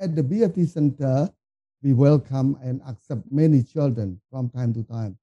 [0.00, 1.28] at the BFT Center,
[1.82, 5.18] we welcome and accept many children from time to time.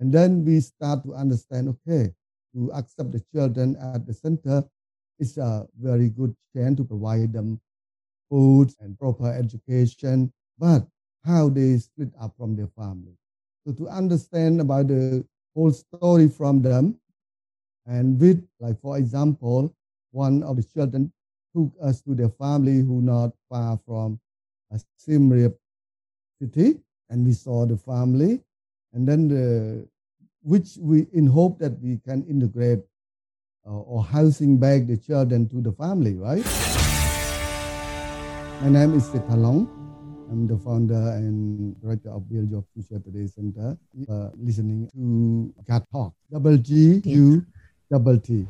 [0.00, 2.12] And then we start to understand, okay,
[2.54, 4.64] to accept the children at the center
[5.18, 7.60] is a very good chance to provide them
[8.30, 10.86] food and proper education, but
[11.24, 13.16] how they split up from their family.
[13.66, 15.24] So to understand about the
[15.54, 16.98] whole story from them,
[17.86, 19.74] and with, like for example,
[20.10, 21.12] one of the children
[21.58, 24.20] took us to their family who not far from
[24.70, 25.52] a Siem
[26.40, 26.78] city,
[27.10, 28.40] and we saw the family,
[28.92, 29.88] and then the
[30.42, 32.78] which we in hope that we can integrate
[33.66, 36.44] uh, or housing back the children to the family, right?
[38.62, 39.66] My name is Sitalong.
[40.30, 43.76] I'm the founder and director of Build Your Future Today Center.
[44.08, 47.44] Uh, listening to GUT Talk, double G U
[47.90, 48.46] double T.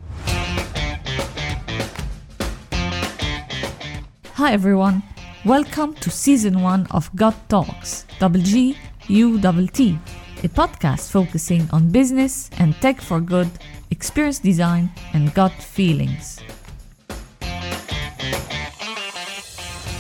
[4.39, 5.03] Hi everyone,
[5.45, 9.99] welcome to season one of GUT Talks, double G U double T
[10.45, 13.51] a podcast focusing on business and tech for good,
[13.91, 16.39] experience design, and gut feelings.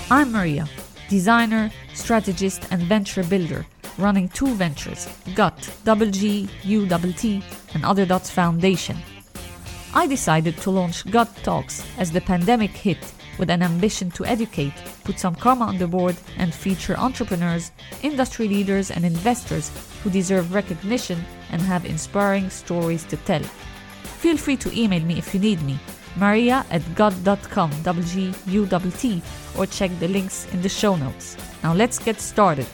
[0.08, 0.68] I'm Maria,
[1.08, 3.66] designer, strategist, and venture builder,
[3.98, 7.42] running two ventures GUT, double G, U double T,
[7.74, 8.98] and Other Dots Foundation.
[9.92, 12.98] I decided to launch GUT Talks as the pandemic hit
[13.38, 14.72] with an ambition to educate,
[15.04, 17.72] put some karma on the board, and feature entrepreneurs,
[18.02, 19.70] industry leaders, and investors
[20.02, 23.42] who deserve recognition and have inspiring stories to tell.
[24.22, 25.78] Feel free to email me if you need me,
[26.16, 29.22] maria at god.com, W-G-U-T,
[29.56, 31.36] or check the links in the show notes.
[31.62, 32.66] Now let's get started.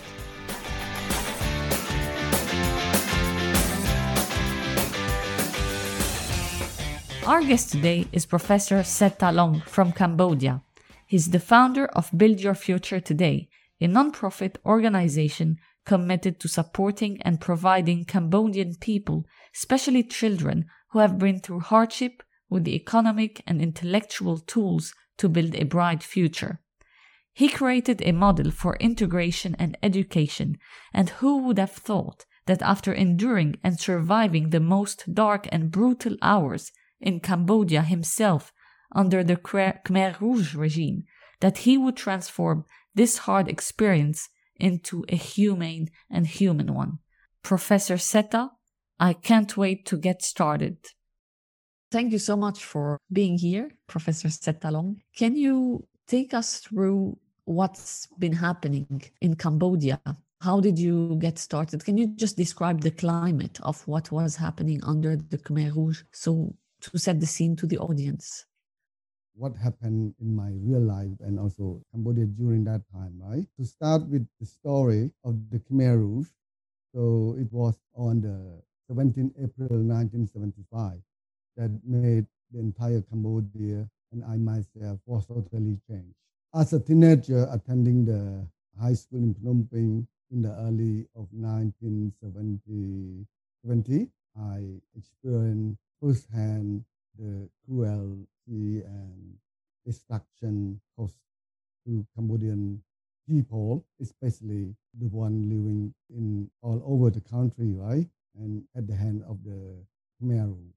[7.26, 10.60] Our guest today is Professor Setta Long from Cambodia.
[11.06, 13.48] He's the founder of Build Your Future Today,
[13.80, 21.40] a non-profit organization committed to supporting and providing Cambodian people, especially children who have been
[21.40, 26.60] through hardship, with the economic and intellectual tools to build a bright future.
[27.32, 30.58] He created a model for integration and education,
[30.92, 36.18] and who would have thought that after enduring and surviving the most dark and brutal
[36.20, 38.52] hours in Cambodia himself
[38.94, 41.04] under the Khmer Rouge regime
[41.40, 46.98] that he would transform this hard experience into a humane and human one.
[47.42, 48.50] Professor Seta,
[48.98, 50.76] I can't wait to get started.
[51.90, 55.02] Thank you so much for being here, Professor Setta Long.
[55.16, 60.00] Can you take us through what's been happening in Cambodia
[60.44, 61.82] how did you get started?
[61.86, 66.02] Can you just describe the climate of what was happening under the Khmer Rouge?
[66.12, 66.54] So
[66.90, 68.46] to set the scene to the audience.
[69.34, 73.46] What happened in my real life and also Cambodia during that time, right?
[73.58, 76.28] To start with the story of the Khmer Rouge.
[76.94, 81.00] So it was on the 17 April 1975
[81.56, 86.14] that made the entire Cambodia and I myself was totally changed.
[86.54, 88.46] As a teenager attending the
[88.80, 93.26] high school in Phnom Penh in the early of 1970,
[93.66, 94.08] 70,
[94.38, 96.84] I experienced firsthand
[97.18, 99.34] the cruelty and
[99.86, 101.16] destruction caused
[101.86, 102.82] to Cambodian
[103.28, 108.08] people, especially the one living in all over the country, right?
[108.36, 109.84] And at the hand of the
[110.22, 110.46] Khmer.
[110.48, 110.74] Rouge.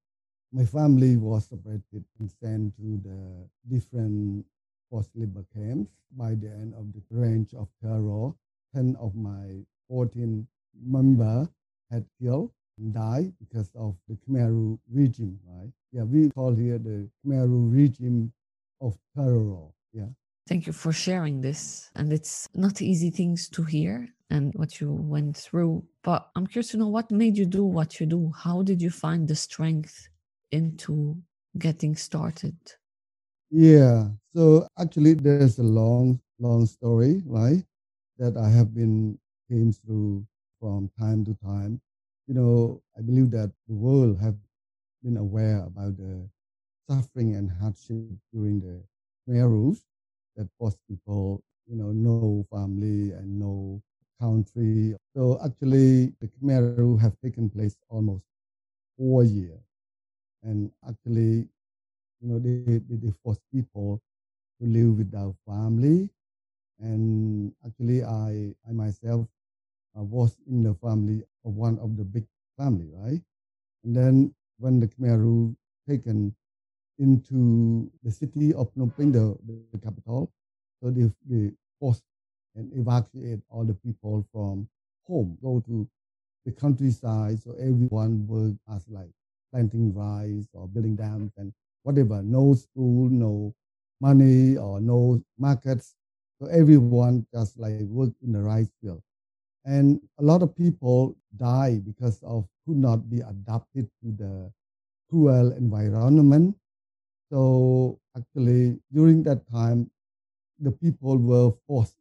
[0.53, 4.45] My family was separated and sent to the different
[4.89, 5.91] forced labor camps.
[6.15, 8.31] By the end of the range of terror,
[8.73, 10.47] 10 of my 14
[10.81, 11.47] members
[11.91, 15.71] had killed die because of the Khmer Rouge regime, right?
[15.91, 18.31] Yeah, we call here the Khmer Rouge regime
[18.81, 19.67] of terror.
[19.93, 20.09] Yeah.
[20.47, 21.89] Thank you for sharing this.
[21.95, 25.83] And it's not easy things to hear and what you went through.
[26.03, 28.31] But I'm curious to know what made you do what you do?
[28.35, 30.07] How did you find the strength
[30.51, 31.17] into
[31.57, 32.55] getting started?
[33.49, 34.09] Yeah.
[34.35, 37.63] So actually there's a long, long story, right?
[38.19, 39.19] That I have been
[39.49, 40.25] came through
[40.59, 41.81] from time to time
[42.27, 44.37] you know, I believe that the world have
[45.03, 46.29] been aware about the
[46.89, 47.99] suffering and hardship
[48.33, 48.83] during the
[49.27, 49.79] Khmer Rouge
[50.35, 53.81] that forced people, you know, no family and no
[54.19, 54.95] country.
[55.15, 58.23] So actually, the Khmer Rouge have taken place almost
[58.97, 59.61] four years.
[60.43, 61.49] And actually,
[62.21, 64.01] you know, they, they, they force people
[64.59, 66.09] to live without family.
[66.79, 69.27] And actually, I, I myself
[69.97, 72.25] uh, was in the family of one of the big
[72.57, 73.21] family, right?
[73.83, 75.55] And then when the Khmer Rouge
[75.87, 76.35] taken
[76.99, 80.13] into the city of Phnom Penh, the, the capital,
[80.61, 81.35] so they, they
[81.79, 82.03] forced
[82.55, 84.67] and evacuate all the people from
[85.07, 85.87] home, go to
[86.45, 87.39] the countryside.
[87.41, 89.09] So everyone worked as like
[89.51, 91.53] planting rice or building dams and
[91.83, 92.21] whatever.
[92.23, 93.53] No school, no
[94.01, 95.95] money or no markets.
[96.41, 99.01] So everyone just like worked in the rice field.
[99.67, 104.51] And a lot of people die because of could not be adapted to the
[105.09, 106.55] cruel environment.
[107.31, 109.91] So actually during that time,
[110.59, 111.97] the people were forced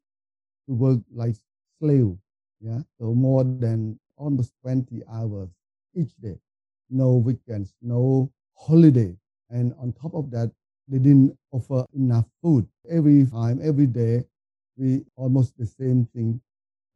[0.69, 1.37] to work like
[1.81, 2.19] slaves.
[2.61, 2.83] Yeah.
[2.99, 3.87] So more than
[4.17, 5.39] almost 20 hours
[5.95, 6.39] each day.
[6.89, 9.17] No weekends, no holiday.
[9.51, 10.53] And on top of that,
[10.89, 12.69] they didn't offer enough food.
[12.89, 14.25] Every time, every day,
[14.77, 16.41] we almost the same thing,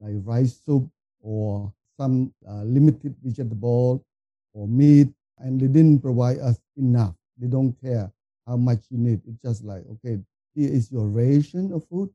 [0.00, 0.88] like rice soup
[1.22, 4.04] or some uh, limited vegetable
[4.52, 5.08] or meat,
[5.38, 7.14] and they didn't provide us enough.
[7.38, 8.10] They don't care
[8.46, 9.20] how much you need.
[9.26, 10.18] It's just like, okay,
[10.54, 12.10] here is your ration of food,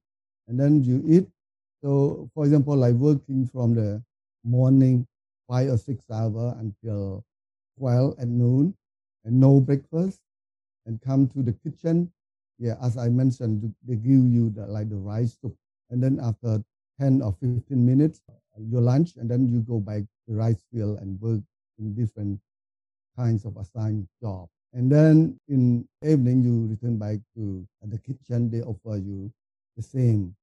[0.47, 1.27] and then you eat.
[1.83, 4.03] So, for example, like working from the
[4.43, 5.07] morning,
[5.47, 7.23] five or six hours until
[7.77, 8.75] 12 at noon,
[9.23, 10.21] and no breakfast,
[10.85, 12.11] and come to the kitchen.
[12.57, 15.55] Yeah, as I mentioned, they give you the, like the rice soup,
[15.89, 16.63] and then after
[16.99, 18.21] 10 or 15 minutes,
[18.57, 21.41] your lunch, and then you go back to rice field and work
[21.79, 22.39] in different
[23.17, 24.47] kinds of assigned job.
[24.73, 28.49] And then in evening, you return back to the kitchen.
[28.51, 29.31] They offer you
[29.77, 30.35] the same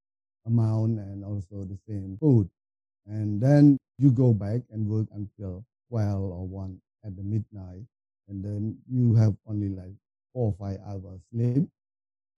[0.45, 2.49] amount and also the same food.
[3.05, 7.83] And then you go back and work until 12 or 1 at the midnight.
[8.27, 9.93] And then you have only like
[10.33, 11.67] four or five hours sleep.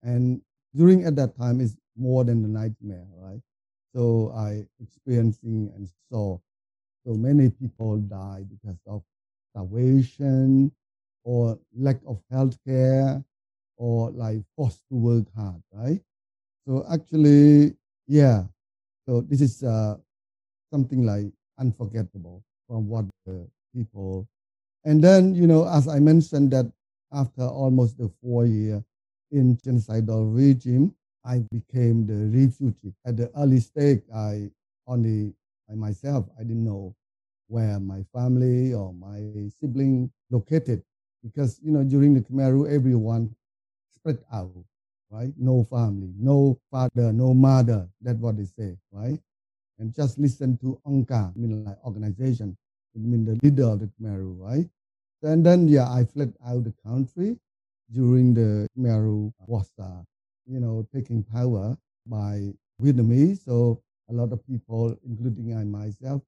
[0.03, 0.41] And
[0.75, 3.41] during at that time is more than the nightmare, right?
[3.95, 6.39] So I experiencing and saw
[7.05, 9.03] so many people die because of
[9.51, 10.71] starvation
[11.23, 13.23] or lack of health care
[13.77, 16.01] or like forced to work hard, right?
[16.67, 17.75] So actually,
[18.07, 18.45] yeah.
[19.07, 19.97] So this is uh,
[20.71, 24.27] something like unforgettable from what the people.
[24.83, 26.71] And then, you know, as I mentioned that
[27.11, 28.83] after almost the four year
[29.31, 32.93] in genocidal regime, I became the refugee.
[33.05, 34.49] At the early stage, I
[34.87, 35.33] only
[35.73, 36.95] myself, I didn't know
[37.47, 40.83] where my family or my sibling located
[41.23, 43.35] because you know during the Khmer Rouge, everyone
[43.95, 44.53] spread out,
[45.09, 45.33] right?
[45.37, 47.87] No family, no father, no mother.
[48.01, 49.19] That's what they say, right?
[49.79, 52.55] And just listen to Angka, I mean like organization,
[52.95, 54.69] I mean the leader of the Khmer Rouge, right?
[55.23, 57.37] And then yeah, I fled out the country
[57.91, 60.03] during the Khmer Rouge was uh,
[60.47, 61.77] you know taking power
[62.07, 62.51] by
[62.81, 63.45] Vietnamese.
[63.45, 66.21] So a lot of people, including I myself,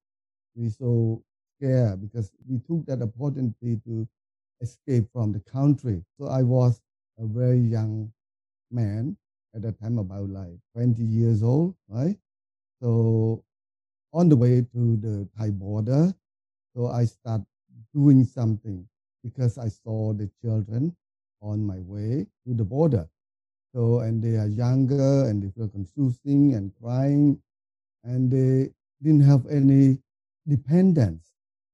[0.55, 1.23] we so
[1.57, 4.07] scared because we took that opportunity to
[4.61, 6.03] escape from the country.
[6.19, 6.81] So I was
[7.19, 8.11] a very young
[8.71, 9.17] man
[9.55, 12.17] at that time, about like 20 years old, right?
[12.81, 13.43] So
[14.13, 16.13] on the way to the Thai border,
[16.75, 17.41] so I start
[17.93, 18.87] doing something
[19.23, 20.95] because I saw the children
[21.41, 23.07] on my way to the border.
[23.73, 27.41] So, and they are younger and they feel confusing and crying
[28.03, 28.71] and they
[29.03, 29.99] didn't have any
[30.47, 31.31] dependence.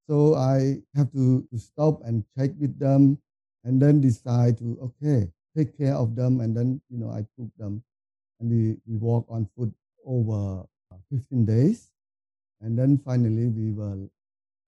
[0.10, 3.19] So I have to, to stop and check with them
[3.63, 6.42] and then decide to, okay, take care of them.
[6.42, 7.84] And then, you know, I took them
[8.40, 9.72] and we, we walk on foot
[10.06, 10.66] over
[11.10, 11.92] 15 days.
[12.62, 14.09] And then finally we were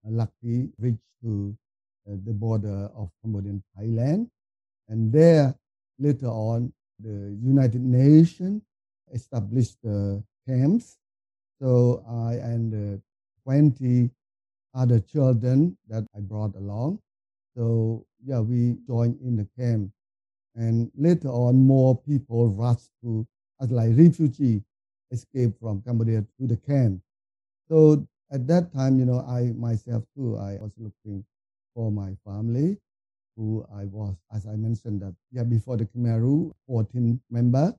[0.04, 1.56] lucky reached to
[2.08, 4.30] uh, the border of Cambodian Thailand.
[4.88, 5.54] And there,
[5.98, 8.62] later on, the United Nations
[9.12, 10.98] established the camps.
[11.60, 13.00] So I and uh,
[13.44, 14.10] 20
[14.74, 17.00] other children that I brought along.
[17.56, 19.90] So yeah, we joined in the camp.
[20.54, 23.26] And later on, more people rushed to,
[23.60, 24.62] as like refugee,
[25.10, 27.02] escape from Cambodia to the camp.
[27.68, 31.24] So at that time, you know, I myself too, I was looking
[31.74, 32.78] for my family,
[33.36, 37.74] who I was, as I mentioned that, yeah, before the Khmer Rouge, 14 member.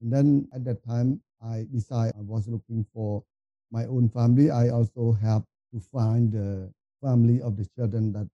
[0.00, 3.24] And then at that time, I decided I was looking for
[3.70, 4.50] my own family.
[4.50, 6.72] I also helped to find the
[7.02, 8.28] family of the children that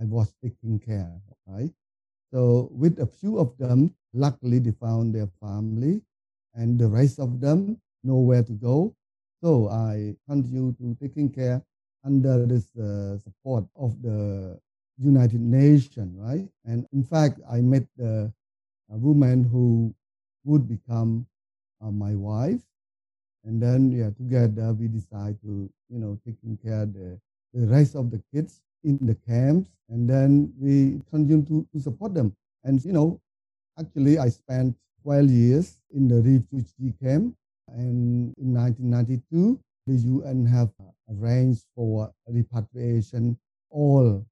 [0.00, 1.72] I was taking care of, right?
[2.32, 6.02] So with a few of them, luckily they found their family
[6.54, 8.94] and the rest of them know where to go.
[9.42, 11.62] So I continue to taking care
[12.04, 14.58] under this uh, support of the
[14.98, 16.48] United Nations, right?
[16.64, 18.32] And in fact, I met the
[18.90, 19.94] woman who
[20.44, 21.26] would become
[21.82, 22.62] uh, my wife
[23.44, 27.18] and then yeah, together we decide to you know taking care the
[27.54, 32.14] the rest of the kids in the camps, and then we continue to, to support
[32.14, 32.36] them.
[32.64, 33.20] And you know,
[33.78, 37.34] actually, I spent 12 years in the refugee camp,
[37.68, 40.70] And in 1992, the UN have
[41.10, 43.38] arranged for repatriation
[43.70, 44.26] all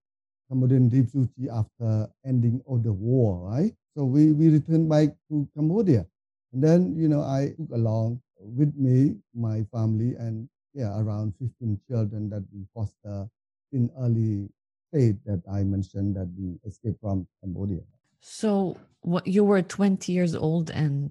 [0.49, 3.73] Cambodian refugees after ending of the war, right?
[3.97, 6.07] So we, we returned back to Cambodia.
[6.53, 11.81] And then, you know, I took along with me my family and yeah, around 15
[11.89, 13.29] children that we foster
[13.73, 14.49] in early
[14.89, 17.81] state that I mentioned that we escaped from Cambodia.
[18.21, 21.11] So what, you were 20 years old and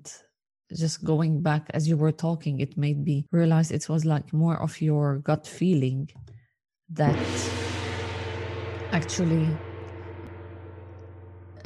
[0.75, 4.61] just going back as you were talking, it made me realize it was like more
[4.61, 6.09] of your gut feeling
[6.89, 7.15] that
[8.93, 9.47] actually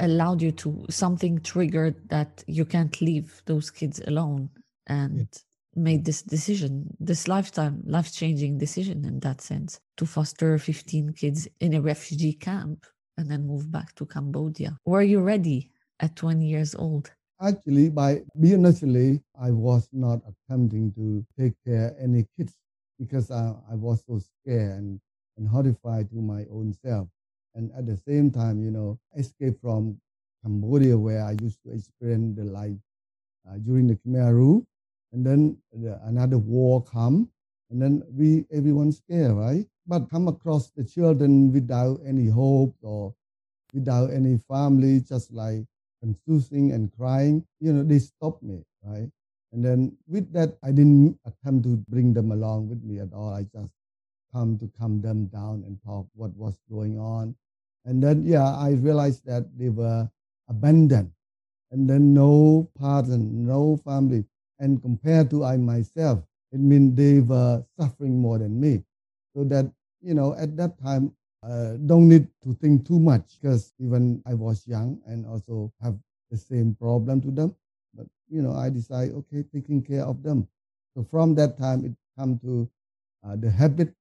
[0.00, 4.48] allowed you to something triggered that you can't leave those kids alone
[4.86, 5.82] and yeah.
[5.82, 11.46] made this decision this lifetime life changing decision in that sense to foster 15 kids
[11.60, 12.86] in a refugee camp
[13.18, 15.70] and then move back to cambodia were you ready
[16.00, 21.94] at 20 years old Actually, by being honestly, I was not attempting to take care
[22.00, 22.52] any kids
[22.98, 25.00] because I, I was so scared and,
[25.36, 27.06] and horrified to my own self.
[27.54, 30.00] And at the same time, you know, escape from
[30.44, 32.76] Cambodia where I used to experience the life
[33.48, 34.64] uh, during the Khmer Rouge.
[35.12, 37.30] And then the, another war come,
[37.70, 39.66] and then we everyone scared, right?
[39.86, 43.14] But come across the children without any hope or
[43.72, 45.64] without any family, just like
[46.02, 49.10] confusing and crying, you know, they stopped me, right?
[49.52, 53.32] And then with that, I didn't attempt to bring them along with me at all.
[53.32, 53.72] I just
[54.32, 57.34] come to calm them down and talk what was going on.
[57.84, 60.10] And then, yeah, I realized that they were
[60.48, 61.12] abandoned
[61.70, 64.24] and then no partner, no family.
[64.58, 68.82] And compared to I myself, it means they were suffering more than me.
[69.34, 69.70] So that,
[70.00, 74.34] you know, at that time, uh, don't need to think too much because even I
[74.34, 75.96] was young and also have
[76.30, 77.54] the same problem to them.
[77.94, 80.48] But you know, I decide okay, taking care of them.
[80.96, 82.68] So from that time, it come to
[83.24, 83.94] uh, the habit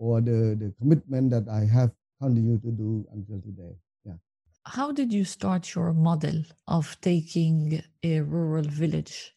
[0.00, 3.74] or the the commitment that I have continued to do until today.
[4.04, 4.18] Yeah.
[4.64, 9.32] How did you start your model of taking a rural village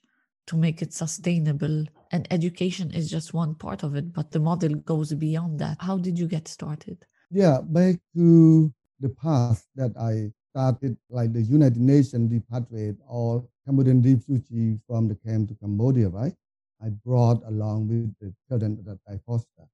[0.48, 1.86] to make it sustainable?
[2.12, 5.77] And education is just one part of it, but the model goes beyond that.
[5.79, 7.05] How did you get started?
[7.29, 14.01] Yeah, back to the past that I started, like the United Nations repatriate all Cambodian
[14.01, 16.36] refugees from the camp to Cambodia, right?
[16.82, 19.65] I brought along with the children that I foster.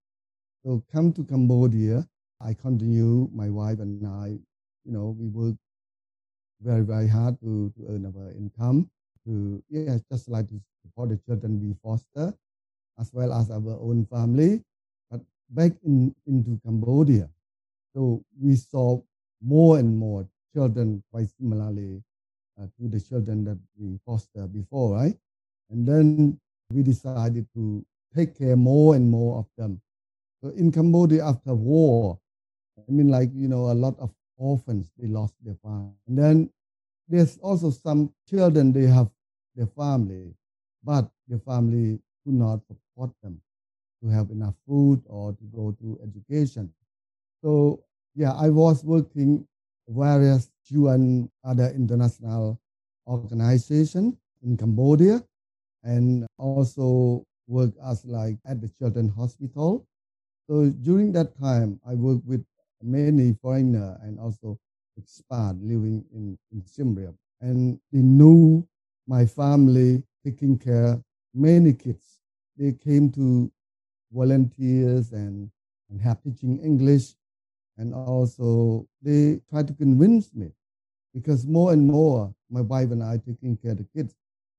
[0.66, 2.08] So come to Cambodia,
[2.42, 4.38] I continue, my wife and I,
[4.86, 5.56] you know, we work
[6.62, 8.90] very, very hard to, to earn our income,
[9.26, 12.34] to, yeah, just like to support the children we foster,
[13.00, 14.62] as well as our own family.
[15.10, 17.30] But back in into Cambodia,
[17.96, 19.02] so we saw
[19.42, 22.04] more and more children quite similarly
[22.60, 25.18] uh, to the children that we foster before, right?
[25.70, 26.40] And then
[26.72, 29.82] we decided to take care more and more of them.
[30.44, 32.20] In Cambodia after war,
[32.78, 35.94] I mean, like, you know, a lot of orphans, they lost their family.
[36.08, 36.50] And then
[37.10, 39.10] there's also some children, they have
[39.56, 40.34] their family,
[40.84, 43.42] but the family could not support them
[44.02, 46.72] to have enough food or to go to education.
[47.44, 47.84] So
[48.16, 49.46] yeah, I was working
[49.88, 52.60] various UN other international
[53.08, 55.24] organization in Cambodia
[55.84, 59.86] and also work as like at the children's hospital.
[60.50, 62.44] So during that time, I worked with
[62.82, 64.58] many foreigner and also
[65.00, 67.14] expat living in, in Siem Reap.
[67.40, 68.68] And they knew
[69.06, 71.00] my family taking care
[71.36, 72.20] many kids.
[72.58, 73.52] They came to
[74.12, 75.52] volunteers and,
[75.92, 77.14] and have teaching English
[77.78, 80.50] and also they try to convince me
[81.14, 84.16] because more and more my wife and I taking care of the kids.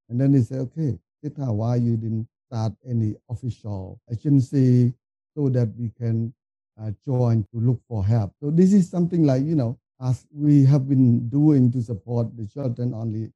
[0.09, 4.95] And then they say, okay, Tita, why you didn't start any official agency
[5.37, 6.33] so that we can
[6.81, 8.33] uh, join to look for help.
[8.41, 12.47] So this is something like, you know, as we have been doing to support the
[12.47, 13.33] children only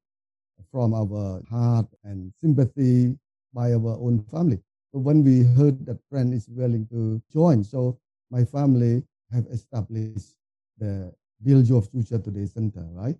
[0.71, 3.17] from our heart and sympathy
[3.53, 4.59] by our own family.
[4.91, 7.99] So when we heard that friend is willing to join, so
[8.31, 10.35] my family have established
[10.77, 13.15] the Build Your Future Today Center, right?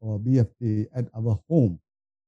[0.00, 1.80] Or BFT at our home,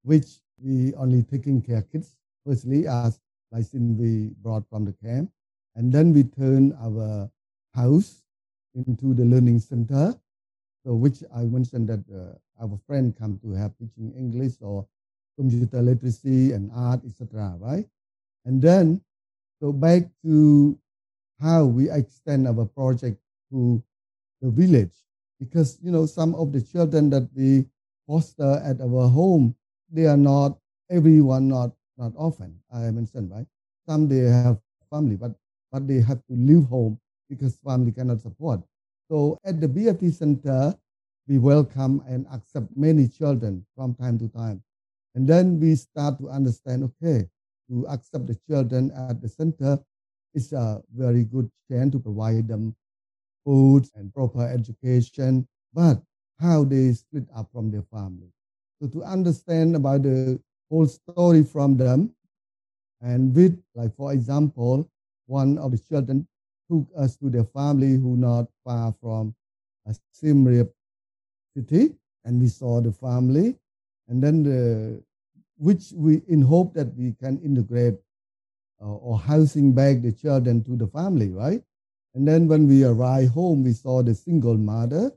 [0.02, 3.20] which we only taking care kids firstly as
[3.52, 5.30] license we brought from the camp,
[5.78, 7.30] and then we turn our
[7.72, 8.24] house
[8.74, 10.12] into the learning center.
[10.84, 14.86] So which I mentioned that uh, our friend come to have teaching English or
[15.38, 17.54] computer literacy and art, etc.
[17.60, 17.86] Right,
[18.44, 19.00] and then
[19.60, 20.76] so back to
[21.40, 23.80] how we extend our project to
[24.42, 24.94] the village
[25.38, 27.64] because you know some of the children that we
[28.06, 29.54] foster at our home
[29.90, 30.58] they are not
[30.90, 32.58] everyone not not often.
[32.72, 33.46] I mentioned right.
[33.86, 34.58] Some they have
[34.90, 35.34] family, but
[35.70, 36.98] but they have to leave home
[37.28, 38.60] because family cannot support.
[39.10, 40.74] So at the BFT center,
[41.26, 44.62] we welcome and accept many children from time to time.
[45.14, 47.28] And then we start to understand, okay,
[47.70, 49.78] to accept the children at the center
[50.34, 52.74] is a very good chance to provide them
[53.44, 56.00] food and proper education, but
[56.38, 58.30] how they split up from their family.
[58.80, 62.14] So to understand about the whole story from them,
[63.00, 64.88] and with, like for example,
[65.28, 66.26] one of the children
[66.70, 69.34] took us to their family who not far from
[69.86, 70.68] a Siem
[71.56, 71.94] city,
[72.24, 73.56] and we saw the family,
[74.08, 75.02] and then the
[75.58, 77.94] which we in hope that we can integrate
[78.80, 81.62] uh, or housing back the children to the family, right?
[82.14, 85.10] And then when we arrived home, we saw the single mother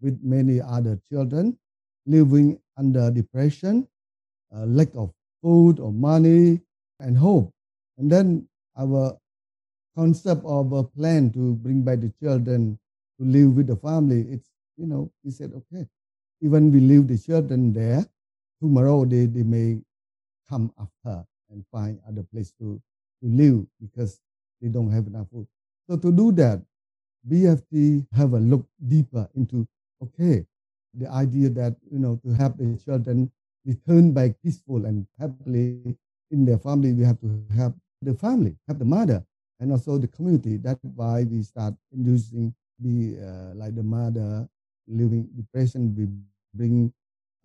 [0.00, 1.58] with many other children
[2.06, 3.86] living under depression,
[4.54, 6.60] uh, lack of food or money,
[7.00, 7.52] and hope.
[7.98, 9.18] And then our
[9.98, 12.78] concept of a plan to bring back the children
[13.18, 15.84] to live with the family, it's, you know, we said, okay,
[16.40, 18.06] even we leave the children there,
[18.62, 19.80] tomorrow they, they may
[20.48, 22.80] come after and find other place to,
[23.20, 24.20] to live because
[24.62, 25.48] they don't have enough food.
[25.90, 26.62] So to do that,
[27.28, 29.66] BFT have to have a look deeper into,
[30.00, 30.46] okay,
[30.94, 33.32] the idea that, you know, to have the children
[33.64, 35.96] return back peaceful and happily
[36.30, 39.24] in their family, we have to have the family, have the mother,
[39.60, 40.56] and also the community.
[40.56, 44.48] That's why we start inducing the uh, like the mother
[44.86, 45.94] living depression.
[45.96, 46.08] We
[46.54, 46.92] bring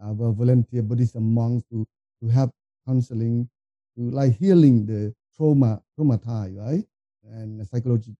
[0.02, 1.86] our volunteer Buddhist monks to
[2.22, 2.52] to help
[2.88, 3.50] counseling,
[3.98, 6.86] to like healing the trauma, traumatized, right?
[7.26, 8.16] And psychological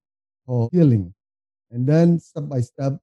[0.72, 1.14] healing.
[1.72, 3.00] And then step by step,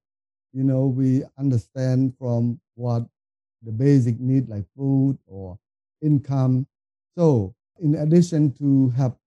[0.53, 3.07] you know, we understand from what
[3.63, 5.59] the basic need like food or
[6.03, 6.67] income.
[7.17, 9.19] So in addition to help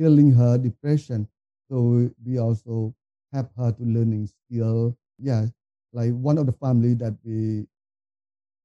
[0.00, 1.28] healing her depression,
[1.68, 2.94] so we also
[3.32, 4.96] help her to learning skill.
[5.18, 5.46] Yeah,
[5.92, 7.66] like one of the family that we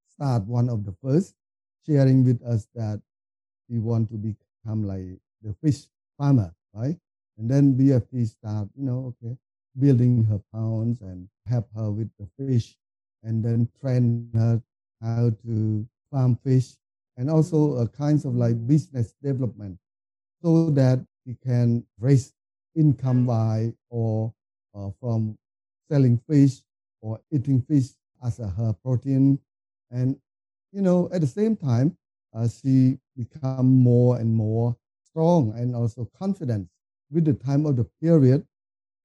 [0.08, 1.36] start one of the first
[1.86, 3.02] sharing with us that
[3.68, 6.96] we want to become like the fish farmer, right?
[7.38, 9.36] And then BFT start, you know, okay,
[9.78, 12.78] building her ponds and help her with the fish
[13.24, 14.62] and then train her
[15.02, 16.78] how to farm fish
[17.18, 19.78] and also a kinds of like business development
[20.42, 22.34] so that we can raise
[22.76, 24.34] income by or
[24.76, 25.38] uh, from
[25.90, 26.62] selling fish
[27.02, 27.90] or eating fish
[28.24, 29.40] as a her protein
[29.92, 30.20] and
[30.72, 31.98] you know, at the same time,
[32.34, 36.68] uh, she become more and more strong and also confident.
[37.10, 38.46] With the time of the period,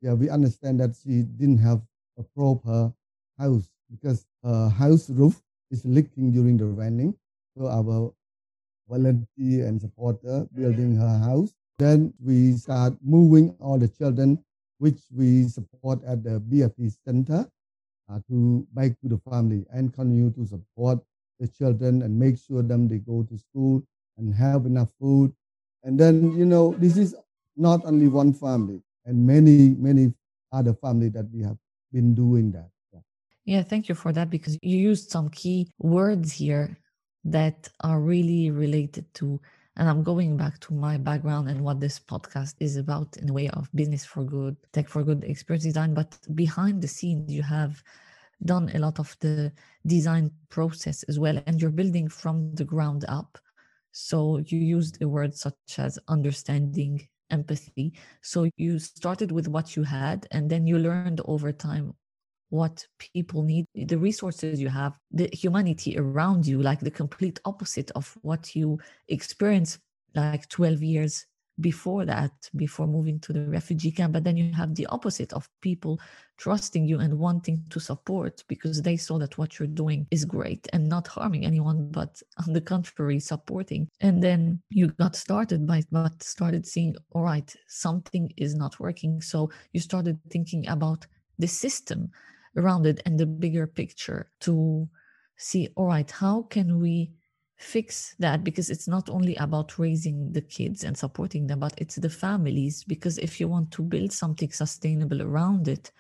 [0.01, 1.81] yeah, we understand that she didn't have
[2.19, 2.93] a proper
[3.39, 7.15] house because her house roof is leaking during the raining.
[7.57, 8.13] So our
[8.89, 11.55] volunteer and supporter building her house.
[11.81, 14.45] Then we start moving all the children,
[14.77, 17.49] which we support at the BFT center,
[18.11, 20.99] uh, to back to the family and continue to support
[21.39, 23.83] the children and make sure them they go to school
[24.19, 25.33] and have enough food.
[25.83, 27.17] And then, you know, this is
[27.57, 30.13] not only one family and many, many
[30.53, 31.57] other family that we have
[31.95, 32.69] been doing that.
[32.93, 33.01] Yeah.
[33.47, 36.77] yeah, thank you for that because you used some key words here
[37.25, 39.41] that are really related to
[39.81, 43.33] and I'm going back to my background and what this podcast is about in the
[43.33, 45.95] way of business for good, tech for good, experience design.
[45.95, 47.83] But behind the scenes, you have
[48.45, 49.51] done a lot of the
[49.87, 53.39] design process as well and you're building from the ground up
[53.93, 59.83] so you used a word such as understanding empathy so you started with what you
[59.83, 61.93] had and then you learned over time
[62.51, 67.91] what people need the resources you have the humanity around you like the complete opposite
[67.93, 69.79] of what you experienced
[70.15, 71.27] like 12 years
[71.61, 74.13] before that, before moving to the refugee camp.
[74.13, 76.01] But then you have the opposite of people
[76.39, 80.67] trusting you and wanting to support because they saw that what you're doing is great
[80.73, 83.89] and not harming anyone, but on the contrary, supporting.
[84.01, 89.21] And then you got started by but started seeing, all right, something is not working.
[89.21, 91.07] So you started thinking about
[91.39, 92.11] the system
[92.61, 94.89] around it and the bigger picture to
[95.37, 97.13] see, all right, how can we
[97.57, 98.45] fix that?
[98.45, 102.85] Because it's not only about raising the kids and supporting them but it's the families
[102.85, 105.93] because if you want to build something sustainable around it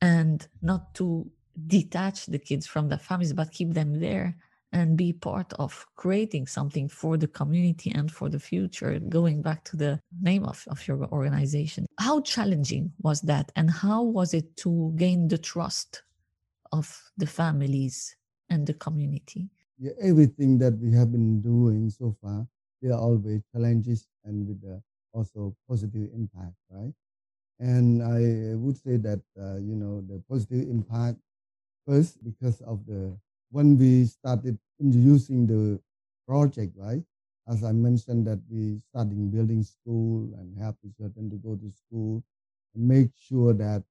[0.00, 1.30] and not to
[1.66, 4.36] detach the kids from the families but keep them there
[4.72, 9.64] and be part of creating something for the community and for the future going back
[9.64, 14.56] to the name of, of your organization how challenging was that and how was it
[14.56, 16.02] to gain the trust
[16.72, 18.16] of the families
[18.50, 22.46] and the community yeah, everything that we have been doing so far
[22.80, 24.82] there are always challenges and with the
[25.12, 26.92] also positive impact, right?
[27.60, 31.18] And I would say that uh, you know the positive impact
[31.86, 33.16] first because of the
[33.52, 35.80] when we started introducing the
[36.26, 37.04] project, right?
[37.48, 41.70] As I mentioned that we starting building school and help the children to go to
[41.70, 42.22] school
[42.74, 43.84] and make sure that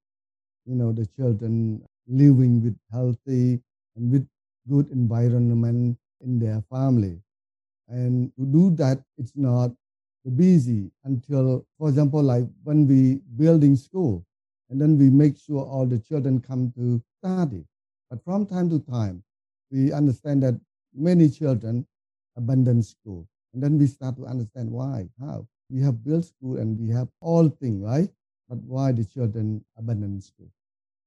[0.66, 3.60] you know the children living with healthy
[3.96, 4.26] and with
[4.68, 7.20] good environment in their family.
[7.88, 9.72] And to do that, it's not
[10.36, 14.24] busy until, for example, like when we building school,
[14.70, 17.56] and then we make sure all the children come to study.
[18.10, 19.22] But from time to time,
[19.72, 20.60] we understand that
[20.94, 21.86] many children
[22.36, 23.26] abandon school.
[23.54, 25.46] And then we start to understand why, how.
[25.70, 28.08] We have built school and we have all things, right?
[28.48, 30.50] But why the children abandon school?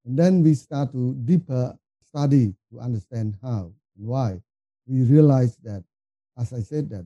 [0.06, 4.41] And then we start to deeper study to understand how and why.
[4.88, 5.84] We realize that,
[6.38, 7.06] as I said, that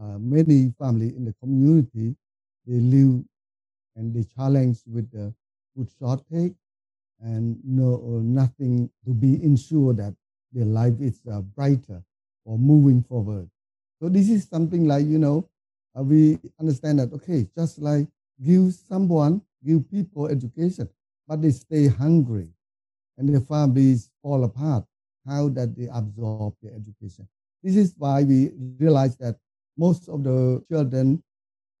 [0.00, 2.16] uh, many family in the community,
[2.66, 3.22] they live
[3.96, 5.34] and they challenge with the
[5.74, 6.54] food shortage
[7.20, 10.14] and no nothing to be ensured that
[10.52, 12.02] their life is uh, brighter
[12.44, 13.48] or moving forward.
[14.00, 15.48] So this is something like you know
[15.98, 18.06] uh, we understand that okay, just like
[18.42, 20.88] give someone give people education,
[21.26, 22.48] but they stay hungry,
[23.18, 24.84] and their families fall apart.
[25.26, 27.28] How that they absorb their education.
[27.62, 29.24] This is why we realize that
[29.76, 31.22] most of the children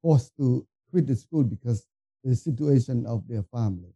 [0.02, 1.86] forced to quit the school because
[2.22, 3.94] the situation of their family.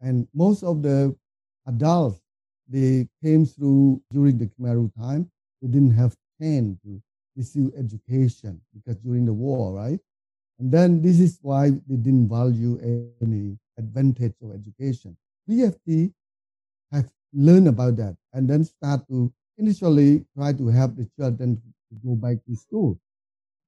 [0.00, 1.16] And most of the
[1.66, 2.20] adults,
[2.68, 5.30] they came through during the Khmer Rouge time,
[5.62, 7.02] they didn't have time to
[7.36, 10.00] receive education because during the war, right?
[10.58, 12.78] And then this is why they didn't value
[13.22, 15.16] any advantage of education.
[15.48, 16.12] BFT
[16.92, 21.56] have learned about that and then start to initially try to help the children
[21.90, 22.98] to go back to school.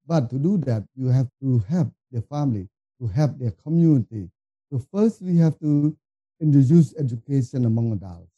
[0.07, 2.69] But to do that, you have to help their family,
[3.01, 4.31] to help their community.
[4.73, 5.97] So first, we have to
[6.41, 8.33] introduce education among adults,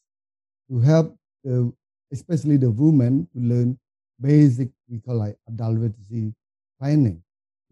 [0.71, 1.73] to help the,
[2.13, 3.79] especially the women to learn
[4.21, 6.35] basic, we call like adult literacy
[6.81, 7.23] training,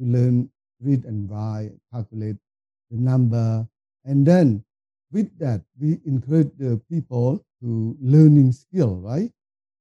[0.00, 2.37] to learn read and write, calculate
[2.90, 3.66] the number,
[4.04, 4.64] and then
[5.12, 9.30] with that, we encourage the people to learning skill, right?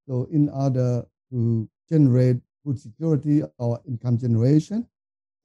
[0.08, 4.88] So in order to generate food security or income generation.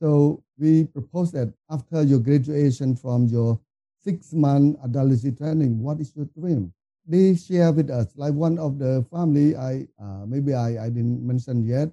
[0.00, 3.60] So we propose that after your graduation from your
[4.02, 6.72] six month adolescent training, what is your dream?
[7.12, 11.20] They share with us, like one of the family, I uh, maybe I, I didn't
[11.20, 11.92] mention yet.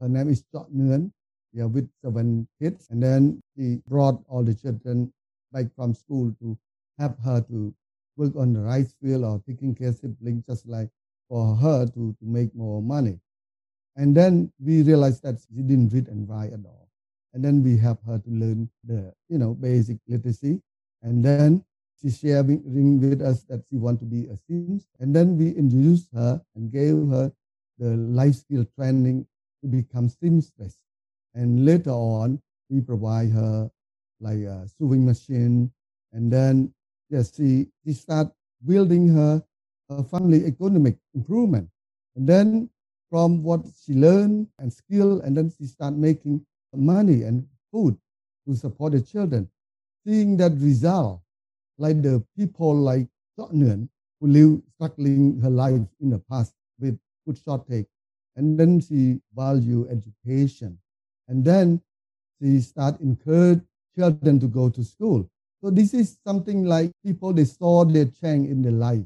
[0.00, 1.12] Her name is Chok Nguyen,
[1.52, 2.88] yeah, with seven kids.
[2.88, 5.12] And then she brought all the children
[5.52, 6.56] back from school to
[6.98, 7.74] help her to
[8.16, 10.88] work on the rice field or taking care of siblings, just like
[11.28, 13.20] for her to, to make more money.
[13.96, 16.88] And then we realized that she didn't read and write at all.
[17.34, 20.62] And then we help her to learn the, you know, basic literacy.
[21.02, 21.66] And then
[22.00, 24.88] she sharing with us that she want to be a seamstress.
[25.00, 27.32] And then we introduced her and gave her
[27.78, 29.26] the life skill training
[29.62, 30.78] to become seamstress.
[31.34, 33.70] And later on, we provide her
[34.20, 35.72] like a sewing machine.
[36.12, 36.72] And then
[37.10, 38.28] yes, she, she start
[38.64, 39.42] building her,
[39.88, 41.68] her family economic improvement.
[42.16, 42.70] And then
[43.10, 47.96] from what she learned and skill, and then she start making money and food
[48.46, 49.48] to support the children.
[50.06, 51.22] Seeing that result,
[51.78, 53.88] like the people like Chok Nguyen,
[54.20, 57.86] who live struggling her life in the past with food shortage,
[58.36, 60.78] and then she value education,
[61.28, 61.80] and then
[62.40, 63.60] she start encourage
[63.96, 65.28] children to go to school.
[65.62, 69.04] So this is something like people they saw their change in their life,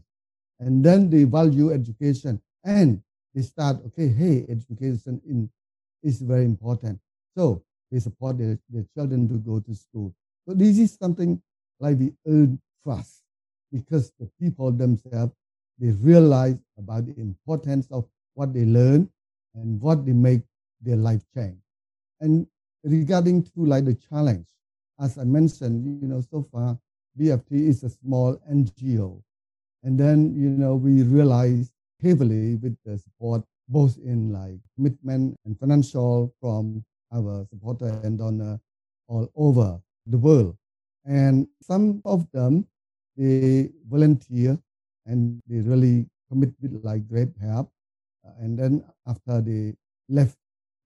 [0.61, 3.01] and then they value education and
[3.35, 5.49] they start, okay, hey, education in,
[6.03, 6.99] is very important.
[7.37, 10.15] So they support their, their children to go to school.
[10.47, 11.41] So this is something
[11.81, 13.23] like we earn trust
[13.73, 15.33] because the people themselves,
[15.79, 19.09] they realize about the importance of what they learn
[19.55, 20.43] and what they make
[20.81, 21.59] their life change.
[22.21, 22.47] And
[22.85, 24.47] regarding to like the challenge,
[25.01, 26.79] as I mentioned, you know, so far
[27.19, 29.23] BFT is a small NGO.
[29.83, 35.59] And then, you know, we realize heavily with the support both in like commitment and
[35.59, 38.59] financial from our supporter and donor
[39.09, 40.57] all over the world.
[41.09, 42.67] And some of them,
[43.17, 44.59] they volunteer
[45.07, 47.73] and they really commit with like great help.
[48.25, 49.75] Uh, and then after they
[50.11, 50.37] left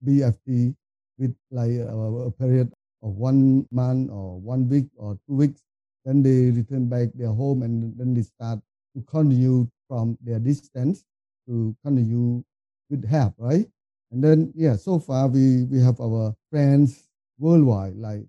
[0.05, 0.75] BFT
[1.19, 2.71] with like a, a period
[3.03, 5.61] of one month or one week or two weeks,
[6.05, 8.59] then they return back their home and then they start
[8.95, 11.03] to continue from their distance
[11.47, 12.41] to continue
[12.89, 13.67] with help, right?
[14.11, 17.09] And then, yeah, so far we, we have our friends
[17.39, 18.23] worldwide, like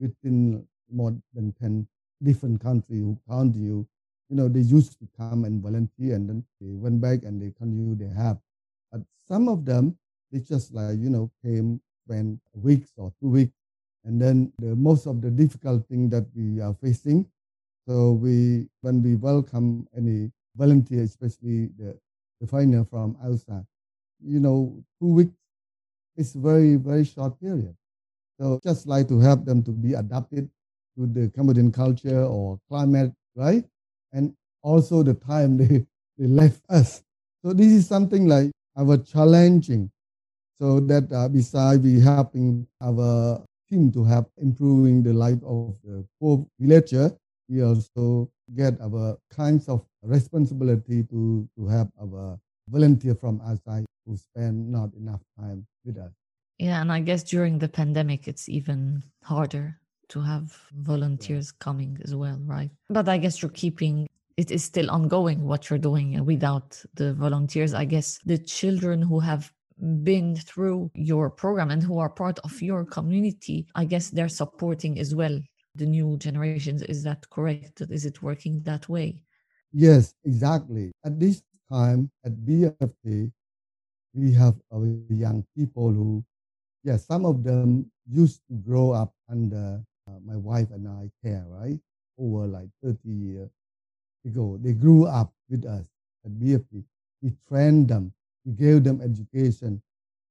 [0.00, 1.86] within more than 10
[2.22, 3.86] different countries who count you.
[4.28, 7.52] You know, they used to come and volunteer and then they went back and they
[7.52, 8.40] continue their help.
[8.90, 9.96] But some of them,
[10.32, 13.52] they just like, you know, came, spent weeks or two weeks.
[14.04, 17.26] And then the most of the difficult thing that we are facing.
[17.88, 21.98] So we, when we welcome any volunteer, especially the,
[22.40, 23.64] the foreigner from outside,
[24.24, 25.36] you know, two weeks
[26.16, 27.76] is very, very short period.
[28.40, 30.50] So just like to help them to be adapted
[30.96, 33.64] to the Cambodian culture or climate, right?
[34.12, 35.86] And also the time they,
[36.18, 37.02] they left us.
[37.44, 39.90] So this is something like our challenging.
[40.60, 46.04] So that uh, besides we helping our team to help improving the life of the
[46.18, 47.12] poor villager,
[47.48, 54.16] we also get our kinds of responsibility to, to help our volunteer from outside who
[54.16, 56.12] spend not enough time with us.
[56.58, 61.64] Yeah, and I guess during the pandemic, it's even harder to have volunteers yeah.
[61.64, 62.70] coming as well, right?
[62.88, 67.14] But I guess you're keeping it is still ongoing what you're doing uh, without the
[67.14, 67.72] volunteers.
[67.72, 69.50] I guess the children who have
[70.02, 74.98] been through your program and who are part of your community, I guess they're supporting
[74.98, 75.38] as well
[75.74, 76.82] the new generations.
[76.82, 77.82] Is that correct?
[77.90, 79.22] Is it working that way?
[79.72, 80.92] Yes, exactly.
[81.04, 83.32] At this time at BFT,
[84.14, 86.24] we have our young people who,
[86.82, 91.44] yes, some of them used to grow up under uh, my wife and I care,
[91.48, 91.78] right?
[92.18, 93.50] Over like 30 years
[94.24, 94.58] ago.
[94.62, 95.84] They grew up with us
[96.24, 96.84] at BFT.
[97.22, 98.12] We trained them.
[98.44, 99.82] We gave them education.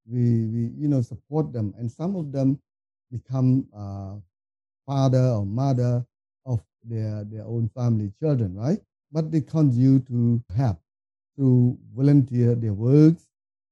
[0.08, 1.74] We, we you know, support them.
[1.78, 2.60] And some of them
[3.12, 4.16] become uh,
[4.86, 6.06] father or mother
[6.46, 8.80] of their, their own family children, right?
[9.12, 10.80] But they continue to help
[11.38, 13.28] to volunteer their works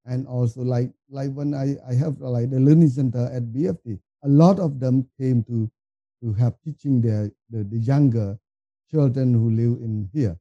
[0.06, 4.28] and also like like when I, I have like the learning center at BFT, a
[4.28, 5.72] lot of them came to
[6.24, 8.40] to have teaching their the, the younger
[8.90, 10.38] children who live in here.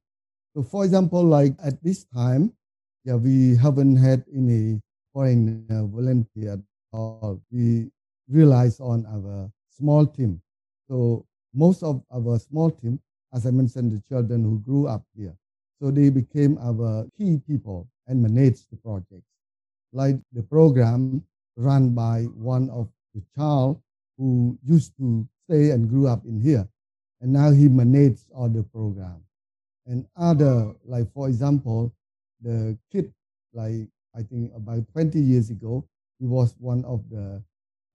[0.55, 2.53] So for example, like at this time,
[3.03, 6.59] yeah, we haven't had any foreign uh, volunteer at
[6.93, 7.41] all.
[7.51, 7.91] We
[8.29, 10.41] realize on our small team.
[10.87, 12.99] So most of our small team,
[13.33, 15.35] as I mentioned, the children who grew up here.
[15.81, 19.27] So they became our key people and managed the projects.
[19.91, 21.23] Like the program
[21.57, 23.81] run by one of the child
[24.17, 26.67] who used to stay and grew up in here.
[27.21, 29.23] And now he manages all the program.
[29.85, 31.93] And other, like for example,
[32.41, 33.13] the kid,
[33.53, 35.85] like I think about 20 years ago,
[36.19, 37.41] he was one of the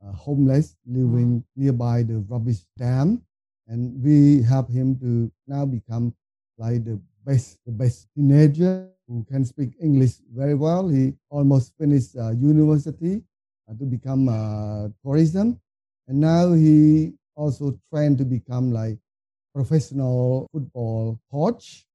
[0.04, 3.22] uh, homeless living nearby the rubbish dam.
[3.66, 6.14] And we help him to now become
[6.56, 10.88] like the best, the best teenager who can speak English very well.
[10.88, 13.22] He almost finished uh, university
[13.68, 15.60] uh, to become uh, tourism.
[16.06, 18.98] And now he also trained to become like
[19.54, 21.86] professional football coach,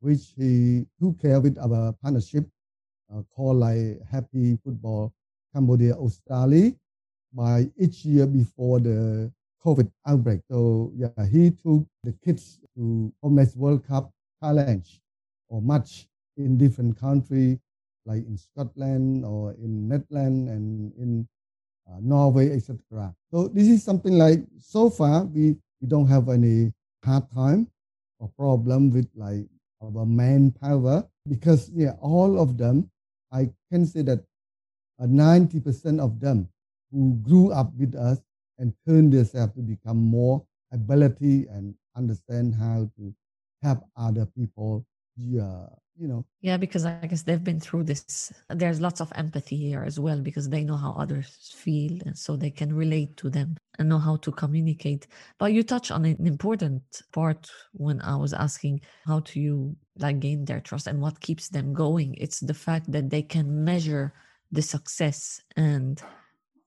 [0.00, 2.44] which he took care with our partnership
[3.12, 5.12] uh, called like Happy Football
[5.54, 6.72] Cambodia Australia
[7.32, 9.32] by each year before the
[9.64, 10.40] COVID outbreak.
[10.50, 14.10] So yeah, he took the kids to Homeless World Cup
[14.42, 15.00] challenge
[15.48, 17.58] or match in different countries,
[18.06, 21.28] like in Scotland or in Netherlands and in
[21.90, 23.14] uh, Norway, etc.
[23.32, 26.72] So this is something like so far we, we don't have any
[27.04, 27.68] hard time
[28.18, 29.46] or problem with like
[29.82, 32.90] our manpower because yeah, all of them,
[33.32, 34.24] I can say that
[35.00, 36.48] uh, 90% of them
[36.92, 38.18] who grew up with us
[38.58, 43.14] and turned themselves to become more ability and understand how to
[43.62, 44.84] help other people
[45.16, 45.66] yeah
[46.00, 46.24] you know.
[46.40, 48.32] Yeah because i guess they've been through this.
[48.48, 52.36] There's lots of empathy here as well because they know how others feel and so
[52.36, 55.06] they can relate to them and know how to communicate.
[55.38, 56.82] But you touch on an important
[57.12, 61.48] part when i was asking how do you like gain their trust and what keeps
[61.48, 62.14] them going.
[62.14, 64.14] It's the fact that they can measure
[64.50, 66.02] the success and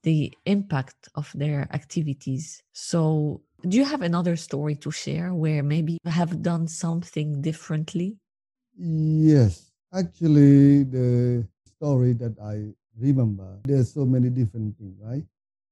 [0.03, 2.61] the impact of their activities.
[2.73, 8.17] So do you have another story to share where maybe you have done something differently?
[8.75, 15.23] Yes, actually, the story that I remember, there's so many different things, right?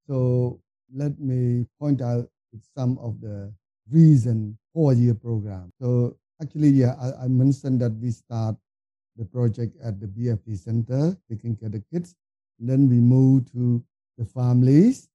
[0.07, 0.59] So
[0.93, 2.29] let me point out
[2.75, 3.51] some of the
[3.89, 5.71] reason for year program.
[5.81, 8.55] So actually, yeah, I, I mentioned that we start
[9.17, 12.15] the project at the BFT Center, taking care of the kids.
[12.59, 13.83] And then we move to
[14.17, 15.09] the families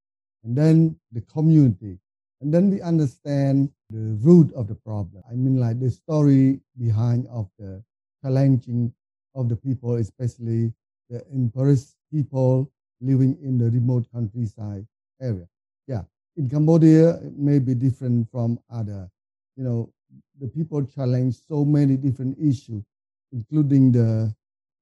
[0.44, 1.98] and then the community.
[2.46, 5.20] And then we understand the root of the problem.
[5.28, 7.82] I mean, like the story behind of the
[8.22, 8.94] challenging
[9.34, 10.72] of the people, especially
[11.10, 14.86] the impoverished people living in the remote countryside
[15.20, 15.48] area.
[15.88, 16.02] Yeah,
[16.36, 19.10] in Cambodia, it may be different from other.
[19.56, 19.92] You know,
[20.40, 22.84] the people challenge so many different issues,
[23.32, 24.32] including the,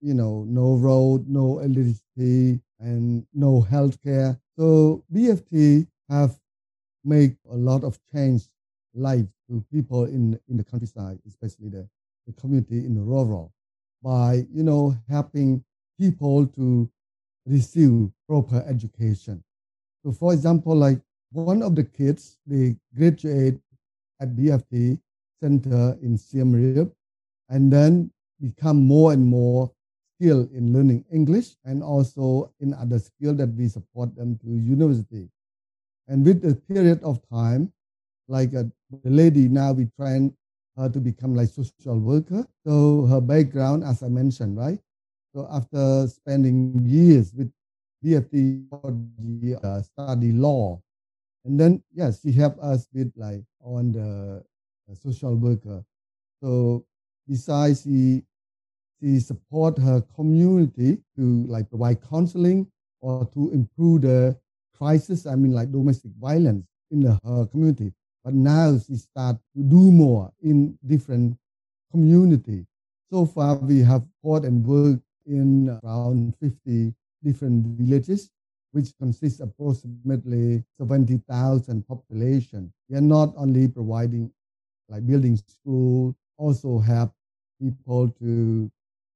[0.03, 4.39] you know, no road, no electricity, and no health care.
[4.59, 6.39] So BFT have
[7.05, 8.45] made a lot of change
[8.95, 11.89] life to people in, in the countryside, especially the,
[12.27, 13.53] the community in the rural,
[14.03, 15.65] by, you know, helping
[15.99, 16.91] people to
[17.47, 19.43] receive proper education.
[20.05, 21.01] So for example, like
[21.33, 23.59] one of the kids, they graduate
[24.21, 24.99] at BFT
[25.43, 26.89] Center in Siem Reap,
[27.49, 29.71] and then become more and more
[30.17, 35.29] skilled in learning English and also in other skills that we support them to university.
[36.09, 37.73] And with the period of time,
[38.29, 38.71] like a,
[39.03, 40.35] the lady now we train
[40.77, 42.47] her to become like social worker.
[42.67, 44.79] So her background, as I mentioned, right?
[45.35, 47.53] So after spending years with
[48.05, 48.67] BFT,
[49.63, 50.81] uh, study law,
[51.45, 54.45] and then yes, she helped us with like on the
[54.95, 55.85] social worker.
[56.43, 56.85] So
[57.29, 58.23] besides she
[59.01, 64.39] she support her community to like provide counseling or to improve the
[64.77, 67.93] crisis, I mean like domestic violence in the, her community.
[68.25, 71.37] But now she start to do more in different
[71.91, 72.67] community.
[73.11, 78.31] So far we have fought and worked in around 50 different villages,
[78.73, 82.73] which consists approximately 70,000 population.
[82.89, 84.33] We are not only providing
[84.89, 87.13] like building school, also help
[87.61, 88.71] people to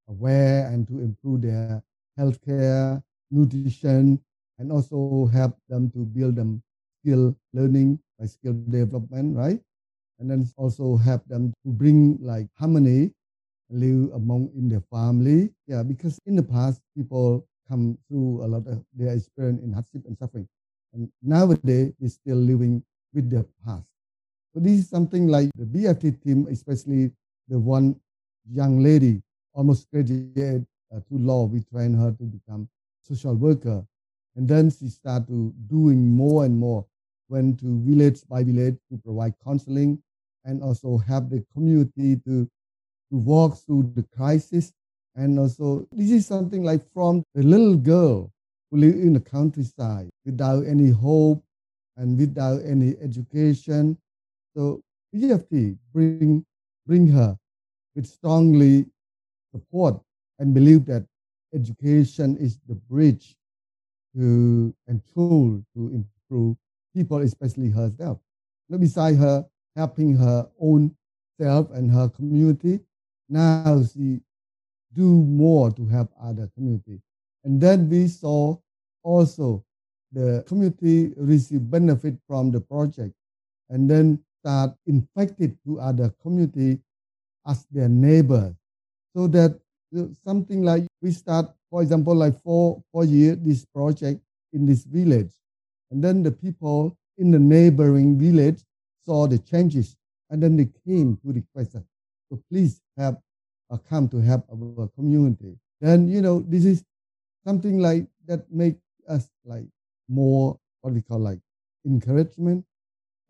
[0.08, 1.82] aware and to improve their
[2.18, 4.20] healthcare, nutrition,
[4.58, 6.62] and also help them to build them
[7.00, 9.60] skill learning, like skill development, right?
[10.18, 13.12] And then also help them to bring like harmony,
[13.70, 15.52] live among in their family.
[15.66, 20.02] Yeah, because in the past people come through a lot of their experience in hardship
[20.06, 20.48] and suffering.
[20.92, 22.82] And nowadays they're still living
[23.14, 23.90] with their past.
[24.54, 27.12] So this is something like the BFT team, especially
[27.48, 28.00] the one
[28.52, 29.22] young lady
[29.54, 31.44] almost graduated uh, to law.
[31.46, 32.68] We trained her to become
[33.02, 33.84] social worker.
[34.38, 36.86] And then she started doing more and more,
[37.28, 40.00] went to village by village to provide counseling
[40.44, 42.44] and also help the community to,
[43.10, 44.72] to walk through the crisis.
[45.16, 48.30] And also, this is something like from a little girl
[48.70, 51.42] who live in the countryside without any hope
[51.96, 53.98] and without any education.
[54.56, 54.80] So
[55.12, 56.46] BFT bring,
[56.86, 57.36] bring her
[57.96, 58.86] with strongly
[59.52, 60.00] support
[60.38, 61.04] and believe that
[61.52, 63.34] education is the bridge
[64.18, 66.56] to and tool to improve
[66.94, 68.18] people, especially herself.
[68.68, 70.94] Now, besides her helping her own
[71.40, 72.80] self and her community,
[73.28, 74.20] now she
[74.92, 77.00] do more to help other community.
[77.44, 78.56] And then we saw
[79.04, 79.64] also
[80.12, 83.14] the community receive benefit from the project
[83.70, 86.80] and then start infected to other community
[87.46, 88.54] as their neighbor.
[89.14, 89.60] So that
[90.24, 94.20] something like we start for example, like four four year this project
[94.52, 95.32] in this village,
[95.90, 98.62] and then the people in the neighboring village
[99.04, 99.96] saw the changes,
[100.30, 101.84] and then they came to request us,
[102.30, 103.20] so please help,
[103.70, 105.58] uh, come to help our community.
[105.80, 106.84] Then you know this is
[107.46, 108.76] something like that make
[109.08, 109.66] us like
[110.08, 111.40] more what we call like
[111.86, 112.64] encouragement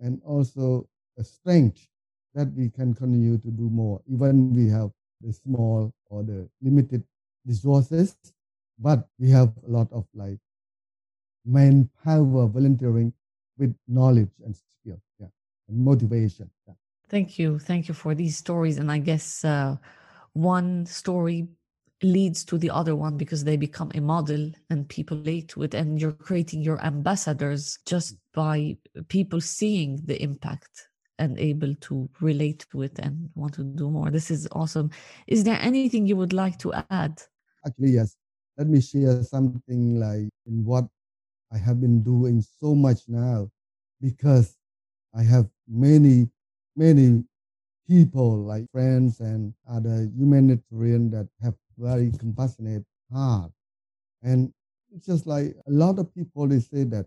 [0.01, 1.87] and also a strength
[2.35, 7.03] that we can continue to do more, even we have the small or the limited
[7.49, 8.15] resources,
[8.79, 10.39] but we have a lot of like
[11.45, 13.13] manpower volunteering
[13.59, 15.27] with knowledge and skill, yeah,
[15.69, 16.49] and motivation.
[16.69, 16.75] Yeah.
[17.09, 19.77] Thank you, thank you for these stories, and I guess uh,
[20.35, 21.49] one story
[22.03, 25.75] leads to the other one because they become a model and people relate to it
[25.75, 28.77] and you're creating your ambassadors just by
[29.09, 34.11] people seeing the impact and able to relate to it and want to do more
[34.11, 34.89] this is awesome
[35.27, 37.21] is there anything you would like to add
[37.69, 38.17] Actually, yes.
[38.57, 40.89] Let me share something like in what
[41.53, 43.51] I have been doing so much now
[44.01, 44.57] because
[45.15, 46.31] I have many,
[46.77, 47.25] many
[47.89, 53.53] people like friends and other humanitarian that have very compassionate heart.
[54.23, 54.53] And
[54.95, 57.07] it's just like a lot of people, they say that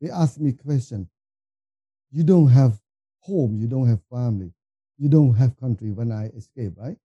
[0.00, 1.08] they ask me question.
[2.10, 2.80] You don't have
[3.20, 4.52] home, you don't have family,
[4.98, 6.98] you don't have country when I escape, right?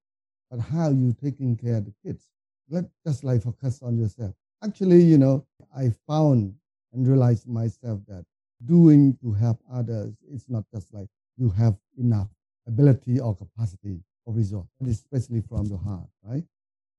[0.51, 2.27] But how you taking care of the kids?
[2.69, 4.33] Let just like focus on yourself.
[4.63, 5.45] Actually, you know,
[5.75, 6.55] I found
[6.93, 8.25] and realized myself that
[8.65, 11.07] doing to help others is not just like
[11.37, 12.29] you have enough
[12.67, 16.43] ability or capacity or resource, especially from your heart, right?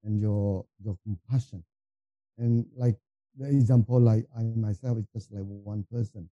[0.05, 1.65] And your your compassion.
[2.39, 2.97] And like
[3.37, 6.29] the example like I myself is just like one person.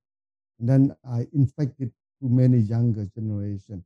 [0.60, 3.84] And then I infected too many younger generation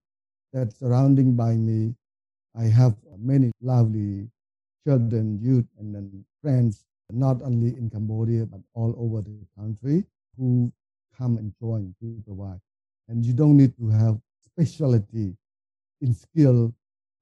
[0.52, 1.94] that surrounding by me.
[2.56, 4.28] I have many lovely
[4.86, 10.04] children, youth, and then friends, not only in Cambodia, but all over the country
[10.38, 10.72] who
[11.18, 12.60] come and join to provide.
[13.08, 15.36] And you don't need to have specialty
[16.00, 16.72] in skill,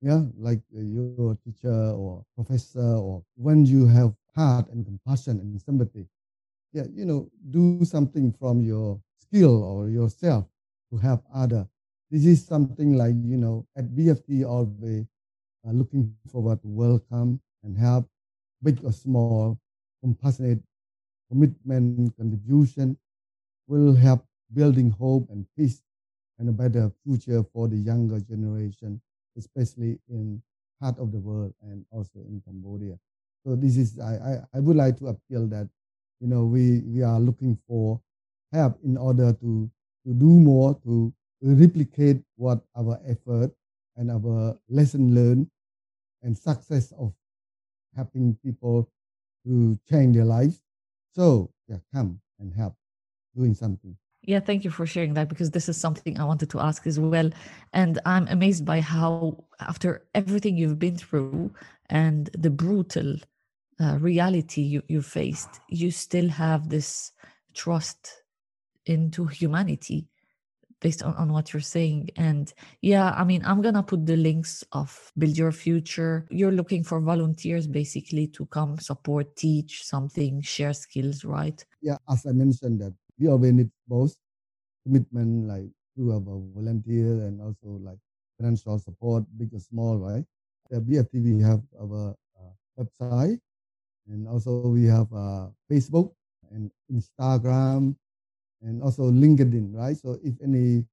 [0.03, 6.07] yeah, like your teacher or professor, or when you have heart and compassion and sympathy,
[6.73, 10.47] yeah, you know, do something from your skill or yourself
[10.91, 11.67] to help other.
[12.11, 15.07] This is something like, you know, at BFT always
[15.67, 18.09] uh, looking forward to welcome and help,
[18.63, 19.59] big or small,
[20.03, 20.63] compassionate
[21.31, 22.97] commitment, contribution
[23.67, 25.83] will help building hope and peace
[26.39, 29.01] and a better future for the younger generation,
[29.37, 30.43] especially in
[30.81, 32.99] part of the world and also in Cambodia.
[33.47, 35.69] So this is I, I, I would like to appeal that
[36.21, 38.01] you know we we are looking for
[38.53, 39.71] help in order to
[40.07, 41.13] to do more to
[41.43, 43.53] replicate what our effort
[43.97, 45.49] and our lesson learned
[46.23, 47.13] and success of
[47.97, 48.89] helping people
[49.47, 50.63] to change their lives.
[51.13, 52.75] So yeah, come and help
[53.37, 53.97] doing something.
[54.27, 56.99] Yeah, thank you for sharing that because this is something I wanted to ask as
[56.99, 57.31] well.
[57.75, 61.53] And I'm amazed by how, after everything you've been through
[61.91, 63.17] and the brutal
[63.79, 67.13] uh, reality you, you faced, you still have this
[67.53, 68.23] trust
[68.87, 70.09] into humanity
[70.85, 72.11] based on, on what you're saying.
[72.17, 76.27] And yeah, I mean, I'm going to put the links of Build Your Future.
[76.31, 81.59] You're looking for volunteers basically to come support, teach something, share skills, right?
[81.81, 84.15] Yeah, as I mentioned that we always need both
[84.85, 87.99] commitment, like through our volunteer and also like
[88.37, 90.25] financial support, big or small, right?
[90.71, 93.41] At BFT, we have our uh, website
[94.07, 96.13] and also we have uh, Facebook
[96.53, 97.97] and Instagram
[98.65, 99.97] and also LinkedIn, right?
[99.97, 100.85] So if any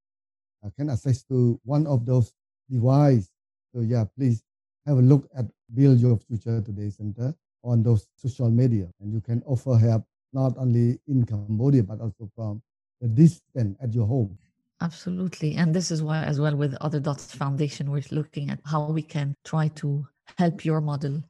[0.63, 2.33] uh, can access to one of those
[2.69, 3.31] devices,
[3.73, 4.43] so yeah, please
[4.85, 9.21] have a look at Build Your Future Today Center on those social media, and you
[9.21, 10.03] can offer help
[10.33, 12.61] not only in Cambodia, but also from
[12.99, 14.37] the distance at your home.
[14.81, 15.55] Absolutely.
[15.55, 19.03] And this is why, as well, with Other Dots Foundation, we're looking at how we
[19.03, 20.07] can try to
[20.37, 21.21] help your model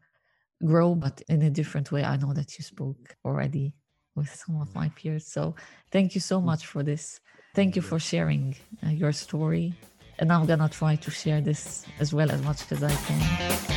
[0.64, 2.04] grow, but in a different way.
[2.04, 3.74] I know that you spoke already
[4.16, 5.26] with some of my peers.
[5.26, 5.56] So
[5.92, 7.20] thank you so much for this.
[7.54, 8.56] Thank you for sharing
[8.86, 9.74] uh, your story.
[10.20, 13.72] And I'm going to try to share this as well as much as I can.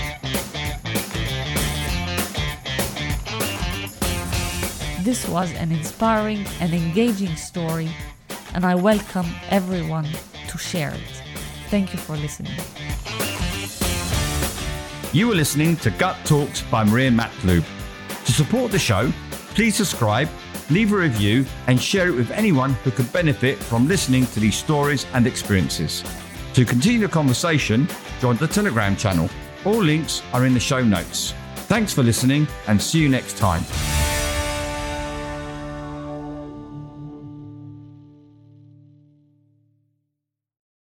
[5.05, 7.91] This was an inspiring and engaging story,
[8.55, 10.09] and I welcome everyone
[10.49, 11.22] to share it.
[11.68, 12.55] Thank you for listening.
[15.12, 17.64] You were listening to GUT Talks by Maria Matlub.
[18.24, 19.12] To support the show,
[19.55, 20.28] please subscribe,
[20.70, 24.57] leave a review, and share it with anyone who could benefit from listening to these
[24.57, 26.05] stories and experiences.
[26.55, 27.88] To continue the conversation,
[28.20, 29.28] join the Telegram channel.
[29.64, 31.34] All links are in the show notes.
[31.66, 34.03] Thanks for listening and see you next time.